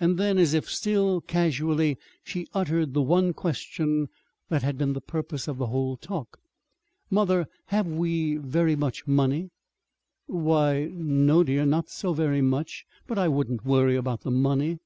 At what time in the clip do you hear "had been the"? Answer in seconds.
4.62-5.00